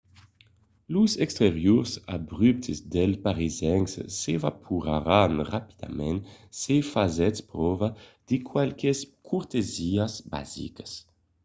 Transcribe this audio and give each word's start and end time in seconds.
los 0.93 1.11
exteriors 1.25 1.91
abruptes 2.15 2.79
dels 2.93 3.21
parisencs 3.25 3.93
s'evaporaràn 4.19 5.33
rapidament 5.53 6.19
se 6.61 6.75
fasètz 6.91 7.39
pròva 7.51 7.87
de 8.27 8.37
qualques 8.49 8.99
cortesiás 9.29 10.13
basicas 10.33 10.91